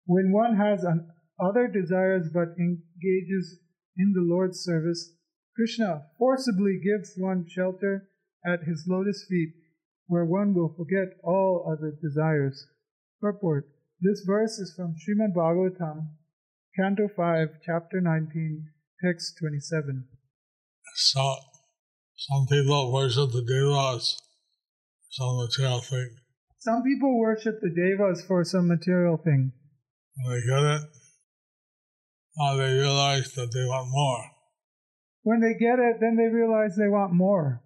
When 0.05 0.31
one 0.31 0.57
has 0.57 0.83
an, 0.83 1.09
other 1.39 1.67
desires 1.67 2.29
but 2.31 2.55
engages 2.59 3.59
in 3.97 4.13
the 4.13 4.21
Lord's 4.21 4.59
service, 4.59 5.15
Krishna 5.55 6.05
forcibly 6.17 6.79
gives 6.83 7.13
one 7.17 7.47
shelter 7.47 8.09
at 8.45 8.63
his 8.63 8.85
lotus 8.87 9.25
feet 9.27 9.53
where 10.07 10.25
one 10.25 10.53
will 10.53 10.73
forget 10.77 11.17
all 11.23 11.65
other 11.71 11.91
desires. 12.01 12.67
Purport 13.19 13.69
This 14.01 14.23
verse 14.27 14.59
is 14.59 14.73
from 14.75 14.95
Srimad 14.95 15.33
Bhagavatam, 15.33 16.09
Canto 16.75 17.07
5, 17.07 17.49
Chapter 17.65 18.01
19, 18.01 18.67
Text 19.03 19.37
27. 19.39 20.07
So, 20.95 21.35
some 22.15 22.45
people 22.47 22.91
worship 22.91 23.31
the 23.31 23.41
devas, 23.41 24.21
some 25.11 25.37
material 25.37 25.81
thing. 25.81 26.17
Some 26.59 26.83
people 26.83 27.19
worship 27.19 27.59
the 27.61 27.69
devas 27.69 28.23
for 28.25 28.43
some 28.43 28.67
material 28.67 29.17
thing. 29.17 29.51
When 30.15 30.35
they 30.35 30.45
get 30.45 30.63
it, 30.63 30.81
now 32.37 32.55
they 32.55 32.73
realize 32.73 33.33
that 33.33 33.51
they 33.53 33.65
want 33.65 33.89
more. 33.91 34.31
When 35.23 35.39
they 35.39 35.53
get 35.53 35.79
it, 35.79 35.97
then 35.99 36.15
they 36.15 36.33
realize 36.33 36.75
they 36.75 36.87
want 36.87 37.13
more. 37.13 37.61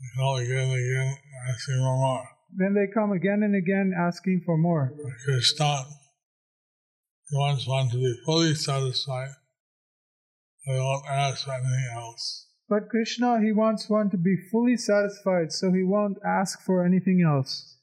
They 0.00 0.22
come 0.22 0.36
again 0.36 0.62
and 0.62 0.74
again, 0.74 1.16
asking 1.48 1.78
for 1.78 1.96
more. 1.96 2.28
Then 2.56 2.74
they 2.74 2.86
come 2.92 3.12
again 3.12 3.42
and 3.42 3.54
again 3.54 3.92
asking 3.98 4.42
for 4.46 4.56
more. 4.56 4.92
Krishna, 5.24 5.84
he 7.28 7.36
wants 7.36 7.66
one 7.66 7.90
to 7.90 7.96
be 7.96 8.14
fully 8.24 8.54
satisfied. 8.54 9.30
They 10.66 10.78
won't 10.78 11.04
ask 11.06 11.44
for 11.44 11.52
anything 11.52 11.90
else. 11.94 12.47
But 12.68 12.90
Krishna, 12.90 13.40
he 13.40 13.52
wants 13.52 13.88
one 13.88 14.10
to 14.10 14.18
be 14.18 14.36
fully 14.50 14.76
satisfied, 14.76 15.52
so 15.52 15.72
he 15.72 15.82
won't 15.82 16.18
ask 16.24 16.60
for 16.62 16.84
anything 16.84 17.22
else. 17.26 17.78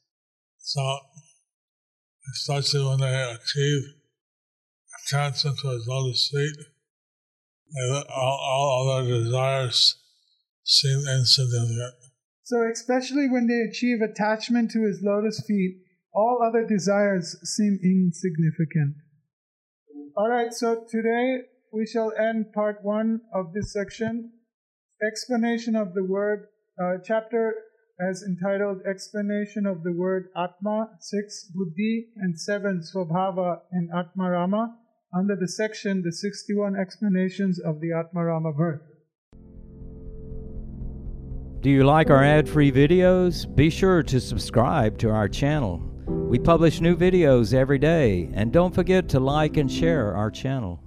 So, 0.58 0.98
especially 2.32 2.84
when 2.84 2.98
they 2.98 3.22
achieve 3.22 3.82
attachment 5.06 5.58
to 5.60 5.70
his 5.70 5.86
lotus 5.88 6.30
feet, 6.32 6.56
all, 8.14 8.38
all 8.40 8.90
other 8.90 9.24
desires 9.24 9.96
seem 10.62 10.98
insignificant. 11.00 11.94
So, 12.44 12.68
especially 12.72 13.28
when 13.28 13.48
they 13.48 13.60
achieve 13.68 14.00
attachment 14.00 14.70
to 14.72 14.86
his 14.86 15.00
lotus 15.02 15.44
feet, 15.46 15.82
all 16.14 16.38
other 16.46 16.64
desires 16.64 17.36
seem 17.42 17.78
insignificant. 17.82 18.96
All 20.16 20.28
right, 20.28 20.52
so 20.52 20.84
today 20.88 21.40
we 21.72 21.86
shall 21.86 22.12
end 22.18 22.52
part 22.52 22.78
one 22.82 23.20
of 23.34 23.52
this 23.52 23.72
section. 23.72 24.32
Explanation 25.04 25.76
of 25.76 25.92
the 25.92 26.02
word, 26.02 26.46
uh, 26.82 26.94
chapter 27.04 27.52
as 28.00 28.22
entitled 28.22 28.78
Explanation 28.88 29.66
of 29.66 29.82
the 29.82 29.92
word 29.92 30.28
Atma, 30.34 30.88
6 30.98 31.50
Buddhi, 31.54 32.08
and 32.16 32.40
7 32.40 32.80
Swabhava 32.80 33.58
in 33.72 33.90
Atma 33.94 34.30
Rama, 34.30 34.78
under 35.14 35.36
the 35.36 35.48
section 35.48 36.02
The 36.02 36.12
61 36.12 36.76
Explanations 36.76 37.60
of 37.60 37.80
the 37.80 37.92
Atma 37.92 38.24
Rama 38.24 38.52
verse. 38.52 38.80
Do 41.60 41.68
you 41.68 41.84
like 41.84 42.08
our 42.08 42.24
ad 42.24 42.48
free 42.48 42.72
videos? 42.72 43.54
Be 43.54 43.68
sure 43.68 44.02
to 44.02 44.18
subscribe 44.18 44.96
to 44.98 45.10
our 45.10 45.28
channel. 45.28 45.82
We 46.06 46.38
publish 46.38 46.80
new 46.80 46.96
videos 46.96 47.52
every 47.52 47.78
day, 47.78 48.30
and 48.32 48.50
don't 48.50 48.74
forget 48.74 49.10
to 49.10 49.20
like 49.20 49.58
and 49.58 49.70
share 49.70 50.14
our 50.14 50.30
channel. 50.30 50.80